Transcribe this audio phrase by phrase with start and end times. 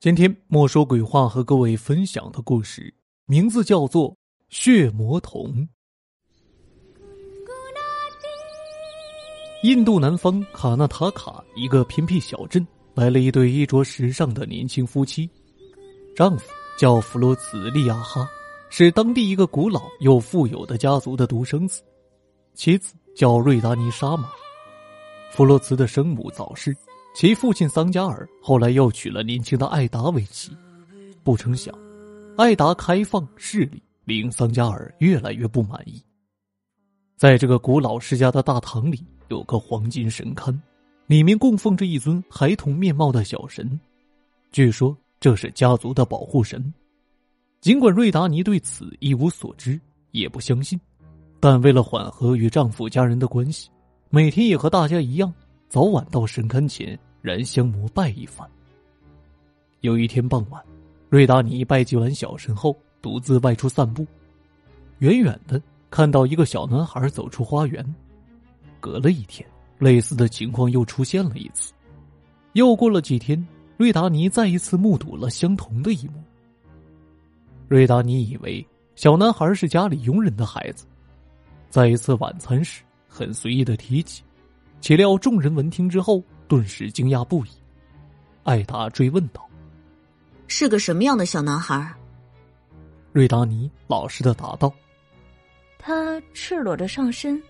[0.00, 2.94] 今天莫说鬼话和各位分享的故事，
[3.26, 4.10] 名字叫做
[4.48, 5.52] 《血魔童》。
[9.62, 15.28] 印度南方卡纳塔卡一个偏僻小镇，来了一对衣着时尚的年轻夫妻。
[16.16, 18.26] 丈夫叫弗罗茨利亚哈，
[18.70, 21.82] 是当地一个古老又富有的家族的独生子；
[22.54, 24.30] 妻子叫瑞达尼沙玛。
[25.30, 26.74] 弗洛茨的生母早逝。
[27.12, 30.56] 其父亲桑加尔后来又娶了年轻的艾达为妻，
[31.24, 31.74] 不成想，
[32.36, 36.02] 艾达开放势力令桑加尔越来越不满意。
[37.16, 40.56] 在这个古老世家的大堂里，有个黄金神龛，
[41.06, 43.78] 里面供奉着一尊孩童面貌的小神，
[44.52, 46.72] 据说这是家族的保护神。
[47.60, 49.78] 尽管瑞达尼对此一无所知，
[50.12, 50.80] 也不相信，
[51.40, 53.68] 但为了缓和与丈夫家人的关系，
[54.08, 55.30] 每天也和大家一样。
[55.68, 58.48] 早晚到神龛前燃香膜拜一番。
[59.80, 60.62] 有一天傍晚，
[61.08, 64.06] 瑞达尼拜祭完小神后，独自外出散步。
[64.98, 67.84] 远远的看到一个小男孩走出花园。
[68.80, 69.46] 隔了一天，
[69.78, 71.72] 类似的情况又出现了一次。
[72.54, 76.22] 又过了几天，瑞达尼再一次目睹了相同的一幕。
[77.68, 80.86] 瑞达尼以为小男孩是家里佣人的孩子，
[81.68, 84.22] 在一次晚餐时很随意的提起。
[84.80, 87.50] 岂料众人闻听之后，顿时惊讶不已。
[88.42, 89.48] 艾达追问道
[90.48, 91.94] ：“是个什么样的小男孩？”
[93.12, 94.72] 瑞达尼老实的答道
[95.78, 97.40] ：“他赤裸着上身，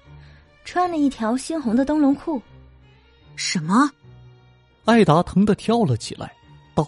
[0.66, 2.42] 穿了一条鲜红的灯笼裤。”
[3.36, 3.90] 什么？
[4.84, 6.34] 艾达疼的跳了起来，
[6.74, 6.86] 道：“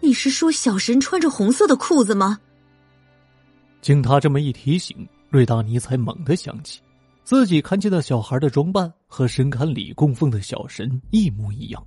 [0.00, 2.40] 你是说小神穿着红色的裤子吗？”
[3.82, 6.80] 经他这么一提醒，瑞达尼才猛地想起。
[7.30, 11.86] 自己看见的小孩的装扮和神龛里供奉的小神一模一样，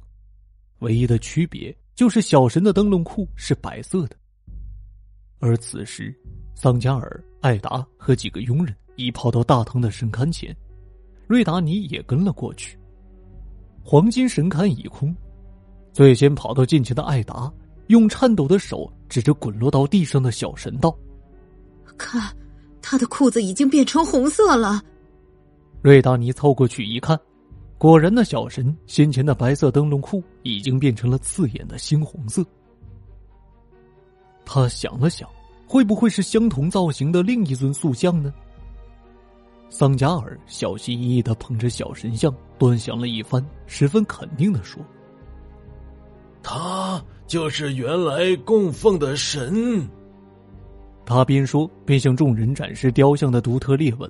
[0.79, 4.15] 唯一的区别就是小神的灯笼裤是白色的。
[5.39, 6.17] 而此时，
[6.55, 10.55] 桑加尔、艾达和几个佣人已跑到大堂的神龛前，
[11.27, 12.79] 瑞达尼也跟了过去。
[13.83, 15.13] 黄金神龛已空，
[15.91, 17.51] 最先跑到近前的艾达
[17.87, 20.97] 用颤抖的手指着滚落到地上的小神道
[21.99, 22.33] ：“看，
[22.81, 24.81] 他的裤子已经变成红色了。”
[25.83, 27.19] 瑞达尼凑过去一看，
[27.77, 32.41] 果然，那小神先前的白色灯笼裤已经变成了刺眼的猩红色。
[34.45, 35.29] 他想了想，
[35.67, 38.33] 会不会是相同造型的另一尊塑像呢？
[39.69, 44.81] 桑加尔小心翼翼的捧着小神像，端详了一番，十分肯定的说
[46.41, 49.85] ：“他就是原来供奉的神。”
[51.05, 54.09] 他边说边向众人展示雕像的独特裂纹。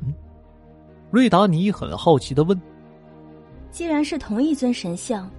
[1.13, 2.59] 瑞达尼很好奇的问
[3.69, 5.29] ：“既然是同一尊神像，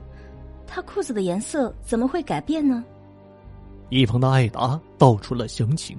[0.69, 2.85] 他裤子的颜色怎么会改变呢？”
[3.91, 5.99] 一旁的艾达道出了详情。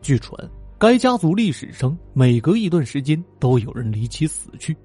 [0.00, 4.76] 据传，该家族历史上每隔一段时间都有人离奇死去，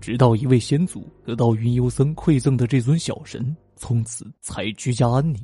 [0.00, 5.40] 直到一位先祖得到云游僧馈赠的这尊小神，从此才居家安宁。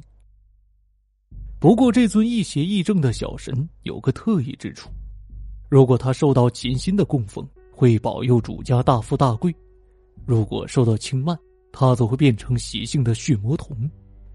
[1.61, 4.91] 不过，这尊亦邪亦正的小神有个特异之处：
[5.69, 9.53] 如果他受到潜心的供奉，会保佑主家大富大贵，
[10.25, 11.37] 如果受到轻慢，
[11.73, 13.77] 他则会变成邪性的血魔童，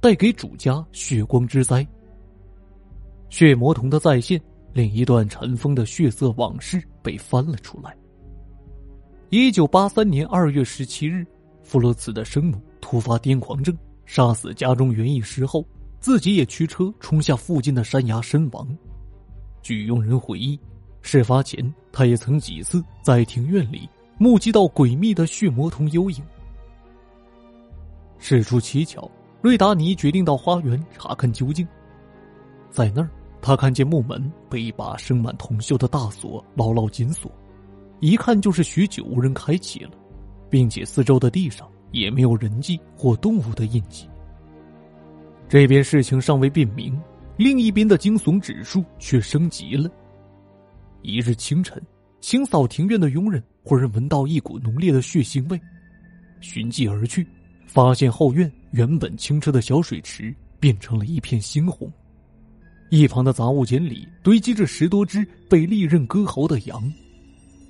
[0.02, 1.88] 带给主家血光之灾。
[3.30, 4.40] 血魔童的再现，
[4.74, 7.96] 令一段尘封的血色往事被翻了出来。
[9.30, 11.26] 一九八三年二月十七日，
[11.64, 13.74] 弗洛茨的生母突发癫狂症，
[14.06, 15.66] 杀死家中园艺师后，
[16.02, 18.68] 自己也驱车冲下附近的山崖身亡。
[19.62, 20.60] 据佣人回忆。
[21.02, 26.24] 事发前，他也曾几次在庭院里目击到诡秘的血魔童幽影。
[28.18, 29.10] 事出蹊跷，
[29.42, 31.68] 瑞达尼决定到花园查看究竟。
[32.70, 33.10] 在那儿，
[33.42, 37.32] 他看见木门被一把生满铜锈的大锁牢牢紧锁，
[38.02, 39.92] 一看就是许久无人开启了，
[40.50, 44.08] 并且四周的地上也没有人迹或动物的印记。
[45.48, 47.02] 这边事情尚未辨明，
[47.38, 49.90] 另一边的惊悚指数却升级了。
[51.02, 51.82] 一日清晨，
[52.22, 55.60] 清扫庭院的佣人忽然闻到一股浓烈的血腥味，
[56.42, 57.26] 寻迹而去，
[57.66, 61.92] 发现后院原本清澈的小水池变成了一片猩红。
[62.90, 66.92] 一旁的杂物间里堆积着十多只被利刃割喉的羊。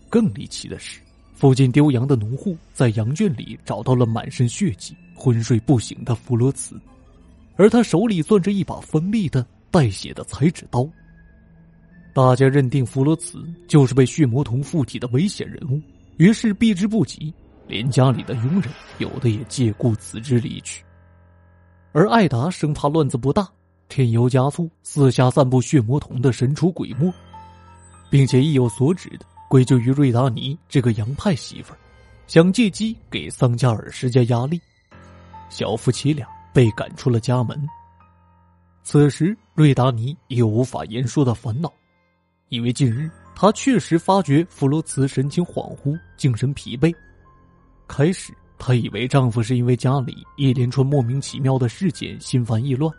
[0.10, 1.00] 更离奇的是，
[1.34, 6.80] 附近丢羊的农户在羊圈里找到了满身血迹、昏睡不醒的弗罗茨，
[7.58, 10.90] 而他手里攥着一把锋利的带血的裁纸刀。
[12.22, 15.82] 大家认定弗罗茨就是被血魔童附体的危险人物，
[16.18, 17.34] 于是避之不及，
[17.66, 20.84] 连家里的佣人有的也借故辞职离去。
[21.94, 23.48] 而艾达生怕乱子不大，
[23.88, 27.10] 添油加醋，四下散布血魔瞳的神出鬼没，
[28.10, 31.80] 并且意有所指的归咎于瑞达尼这个洋派媳妇儿，
[32.28, 34.60] 想借机给桑加尔施加压力。
[35.50, 37.66] 小夫妻俩被赶出了家门。
[38.84, 41.72] 此时，瑞达尼也有无法言说的烦恼，
[42.50, 46.94] 因为近日他确实发觉弗洛茨神情恍惚、精神疲惫。
[47.88, 52.94] 开始，她以为丈夫是因为家里一连串莫名其妙的事件心烦意乱，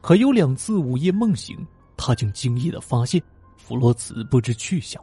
[0.00, 1.56] 可有两次午夜梦醒，
[1.96, 3.20] 她竟惊异的发现
[3.56, 5.02] 弗洛茨不知去向。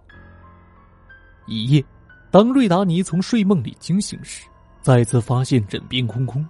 [1.46, 1.84] 一夜，
[2.32, 4.48] 当瑞达尼从睡梦里惊醒时，
[4.82, 6.46] 再次发现枕边空空。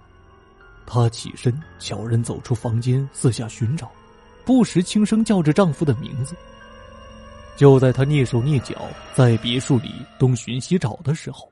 [0.86, 3.90] 她起身，悄然走出房间，四下寻找，
[4.44, 6.34] 不时轻声叫着丈夫的名字。
[7.58, 11.50] 就在他蹑手蹑脚在别墅里东寻西找的时候，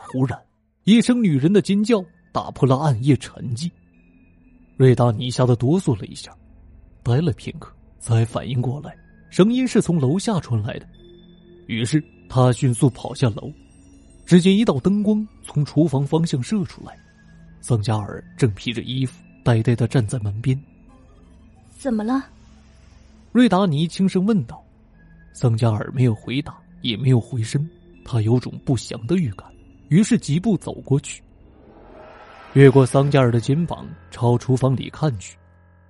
[0.00, 0.36] 忽然
[0.82, 3.70] 一声女人的尖叫打破了暗夜沉寂。
[4.76, 6.36] 瑞达尼吓得哆嗦了一下，
[7.04, 8.98] 呆了片刻，才反应过来，
[9.30, 10.88] 声音是从楼下传来的。
[11.68, 13.48] 于是他迅速跑下楼，
[14.24, 16.98] 只见一道灯光从厨房方向射出来。
[17.60, 20.60] 桑加尔正披着衣服，呆呆的站在门边。
[21.78, 22.26] 怎么了？
[23.36, 24.64] 瑞达尼轻声问道。
[25.34, 27.68] 桑加尔没有回答，也没有回身，
[28.02, 29.46] 他有种不祥的预感，
[29.88, 31.22] 于是疾步走过去，
[32.54, 35.36] 越过桑加尔的肩膀，朝厨房里看去。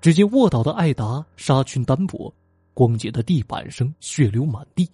[0.00, 2.34] 只见卧倒的艾达纱裙单薄，
[2.74, 4.90] 光洁的地板上血流满地，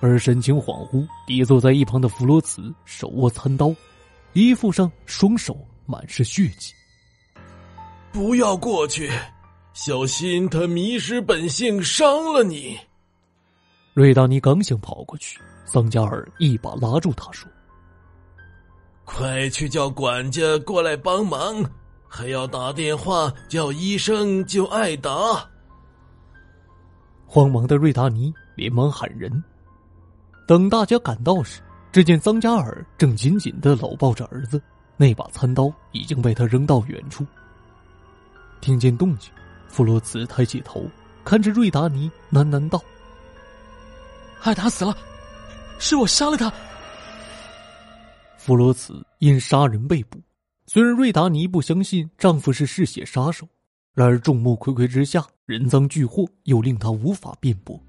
[0.00, 3.72] 而神情恍惚、跌坐在一旁的弗罗茨手握餐刀，
[4.32, 5.56] 衣服上双手。
[5.86, 6.74] 满是血迹，
[8.10, 9.08] 不要过去，
[9.80, 12.76] 小心他迷失本性，伤了你。
[13.94, 17.48] 瑞达尼刚想跑过去，桑加尔一把拉住他，说
[19.06, 21.64] ：“快去叫管家过来帮忙，
[22.08, 25.48] 还要打电话叫医生救艾达。”
[27.24, 29.32] 慌忙的瑞达尼连忙喊人。
[30.44, 34.60] 等大家赶到时，只见桑加尔正紧紧的搂抱着儿子。
[34.96, 37.24] 那把餐刀已经被他扔到远处。
[38.60, 39.30] 听见动静，
[39.68, 40.84] 弗罗茨抬起头，
[41.24, 42.82] 看着瑞达尼，喃喃道
[44.42, 44.96] ：“艾达死了，
[45.78, 46.52] 是我杀了他。”
[48.36, 50.18] 弗罗茨因杀人被捕。
[50.66, 53.46] 虽然瑞达尼不相信丈夫是嗜血杀手，
[53.94, 57.80] 然而众目睽睽之下，人赃俱获，又令他无法辩驳。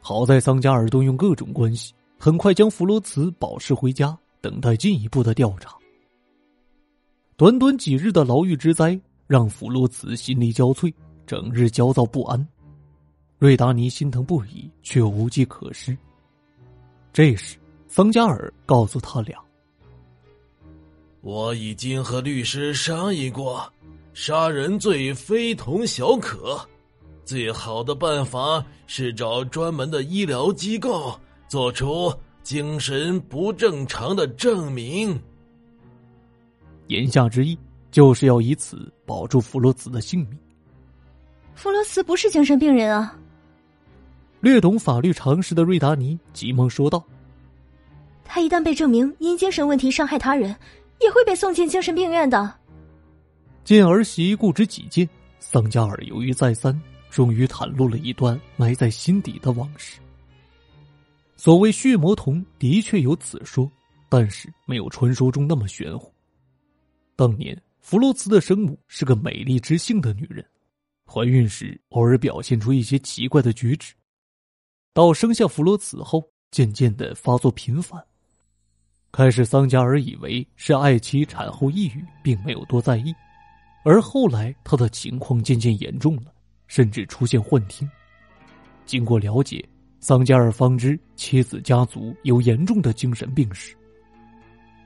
[0.00, 5.74] 好在桑加尔动用各种关系，很快将弗罗茨保释回家，等待进一步的调查。
[7.36, 10.92] 短短几日的牢狱之灾，让弗洛茨心力交瘁，
[11.26, 12.48] 整日焦躁不安。
[13.38, 15.96] 瑞达尼心疼不已，却无计可施。
[17.12, 17.56] 这时，
[17.88, 19.38] 桑加尔告诉他俩
[21.22, 23.70] ：“我已经和律师商议过，
[24.14, 26.58] 杀人罪非同小可，
[27.24, 31.18] 最好的办法是找专门的医疗机构
[31.48, 32.12] 做出
[32.42, 35.18] 精神不正常的证明。”
[36.88, 37.58] 言下之意，
[37.96, 40.38] 就是要以此保住弗罗茨的性命。
[41.54, 43.18] 弗罗茨不是精神病人啊！
[44.40, 47.02] 略懂法律常识的瑞达尼急忙说道
[48.22, 50.54] ：“他一旦被证明因精神问题伤害他人，
[51.00, 52.52] 也会被送进精神病院的。”
[53.64, 55.08] 见儿媳固执己见，
[55.40, 59.98] 桑加尔犹豫再三，终于袒露了一段埋在心底的往事。
[61.34, 63.66] 所谓血魔童，的确有此说，
[64.10, 66.12] 但是没有传说中那么玄乎。
[67.16, 70.44] 当年，弗洛茨的生母是个美丽知性的女人，
[71.06, 73.94] 怀孕时偶尔表现出一些奇怪的举止。
[74.92, 78.04] 到生下弗洛茨后，渐渐的发作频繁。
[79.12, 83.14] 开始，桑加尔以为是爱妻产后抑郁，并没有多在意。
[83.84, 86.34] 而后来，他的情况渐渐严重了，
[86.66, 87.88] 甚至出现幻听。
[88.84, 89.64] 经过了解，
[90.00, 93.76] 桑加尔方知妻子家族有严重的精神病史。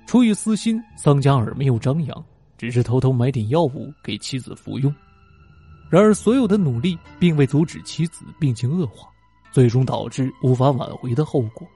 [0.07, 2.27] 出于私心，桑加尔没有张扬，
[2.61, 4.95] 只是偷偷买点药物给妻子服用。
[5.89, 9.09] 然而，所有的努力并未阻止妻子病情恶化，
[9.51, 11.67] 最终导致无法挽回的后果。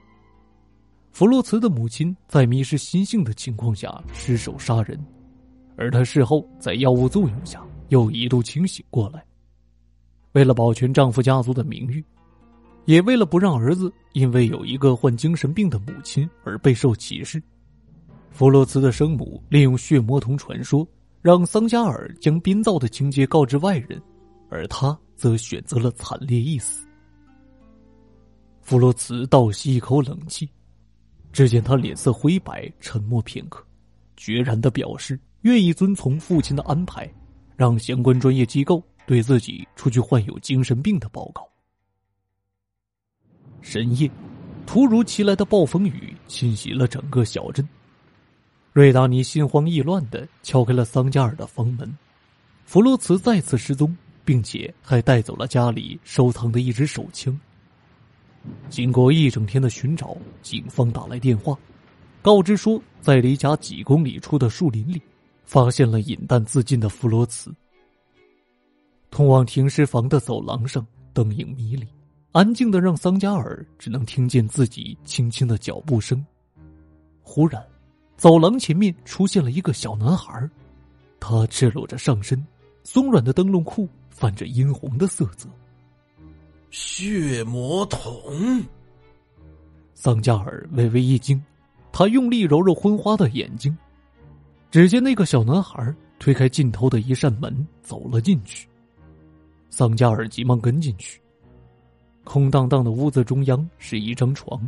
[1.11, 5.03] 弗洛茨的母亲在迷失心性的情况下失手杀人，
[5.75, 9.25] 而她事后在药物作用下又一度清醒过来。
[10.33, 12.05] 为了保全丈夫家族的名誉，
[12.85, 17.41] 也为了不让儿子因为有一个患精神病的母亲而备受歧视。
[18.35, 20.85] 弗洛茨的生母利用血魔童传说，
[21.21, 23.97] 让桑加尔将编造的情节告知外人，
[24.49, 26.85] 而他则选择了惨烈一死。
[28.59, 30.49] 弗洛茨倒吸一口冷气，
[31.31, 33.65] 只见他脸色灰白，沉默片刻，
[34.17, 37.09] 决然的表示愿意遵从父亲的安排，
[37.55, 41.47] 让相关专业机构对自己出具患有精神病的报告。
[43.61, 44.11] 深夜，
[44.65, 47.65] 突如其来的暴风雨侵袭了整个小镇。
[48.75, 51.97] 瑞达尼心慌意乱的敲开了桑加尔的房门，
[52.65, 57.39] 弗洛茨再次失踪，并且还带走了家里收藏的一支手枪。
[58.69, 61.57] 经过一整天的寻找，警方打来电话，
[62.21, 65.01] 告知说在离家几公里处的树林里，
[65.45, 67.55] 发现了饮弹自尽的弗罗茨。
[69.09, 71.87] 通往停尸房的走廊上灯影迷离，
[72.33, 76.21] 安静的让桑加尔只能听见自己轻轻的脚步声。
[77.21, 77.65] 忽然，
[78.17, 80.49] 走廊前面出现了一个小男孩，
[81.19, 82.43] 他赤裸着上身，
[82.83, 85.49] 松软的灯笼裤泛着殷红的色泽。
[86.71, 88.63] 血魔瞳，
[89.93, 91.41] 桑加尔微微一惊，
[91.91, 93.77] 他用力揉揉昏花的眼睛，
[94.71, 98.67] 只见那个小男孩推开尽头的一扇门走了进去。
[99.69, 101.21] 桑加尔急忙跟进去。
[102.23, 104.59] 空荡荡的屋子中央是一张床，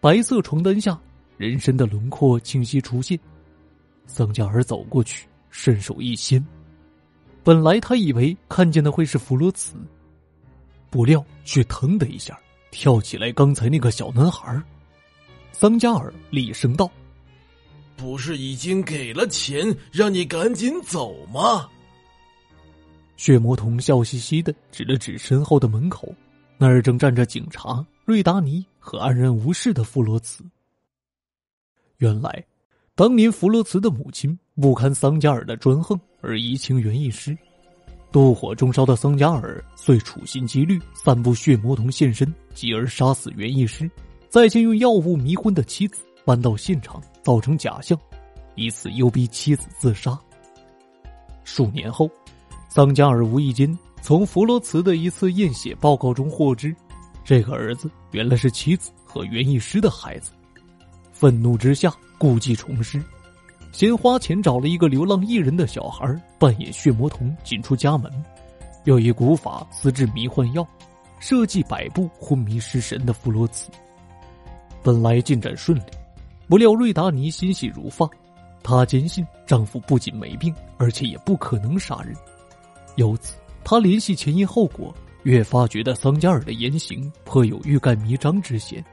[0.00, 0.98] 白色床单下
[1.36, 3.18] 人身的轮廓清晰出现。
[4.06, 6.44] 桑加尔走过去，伸手一掀，
[7.42, 9.74] 本来他以为看见的会是弗罗茨。
[10.88, 12.38] 不料却腾的一下
[12.70, 14.62] 跳起来，刚才那个小男孩。
[15.52, 16.90] 桑加尔厉声道
[17.96, 21.68] ：“不是已经给了钱，让你赶紧走吗？”
[23.16, 26.14] 血魔童笑嘻嘻的指了指身后的门口，
[26.58, 30.44] 那儿正站着警察瑞达尼和安然无事的弗罗茨。
[31.98, 32.44] 原来，
[32.94, 37.36] 当年弗洛茨的母亲不堪桑加尔的专横而移情园艺师。
[38.12, 43.90] 妒火中烧的桑加尔遂处心积虑散布血魔童现身，继而杀死园艺师，
[44.28, 47.98] 再将用药物迷昏的妻子搬到现场，造成假象，
[48.54, 50.18] 以此诱逼妻子自杀。
[51.44, 52.10] 数年后，
[52.68, 56.74] 桑加尔无意间从弗洛茨的一次验血报告中获知，
[57.24, 60.30] 这个儿子原来是妻子和园艺师的孩子。
[61.18, 63.02] 愤怒之下，故技重施。
[63.72, 66.06] 先花钱找了一个流浪艺人的小孩
[66.38, 68.12] 扮演血魔童进出家门，
[68.84, 70.66] 又以古法私制迷幻药，
[71.18, 73.70] 设计摆布昏迷失神的弗罗茨。
[74.82, 75.84] 本来进展顺利，
[76.48, 78.06] 不料瑞达尼心细如发，
[78.62, 82.14] 她坚信丈夫不仅没病，而且也不可能杀人。
[82.96, 88.84] 由此，她联系前因后果，越发觉得桑加尔的言行颇有欲盖弥彰之嫌，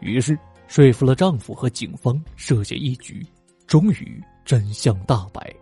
[0.00, 0.38] 于是
[0.70, 3.26] 说服了丈夫和警方设下一局。
[3.66, 5.52] 终于真相大白。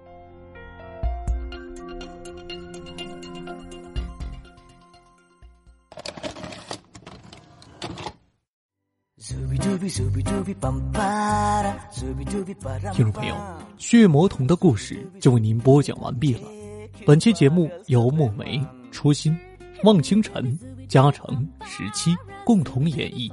[12.92, 13.34] 听众朋友，
[13.78, 16.42] 血魔童的故事就为您播讲完毕了。
[17.06, 18.62] 本期节目由墨梅、
[18.92, 19.34] 初心、
[19.84, 23.32] 望清晨、嘉诚、十七共同演绎，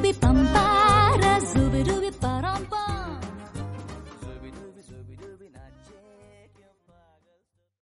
[0.53, 0.90] Bye.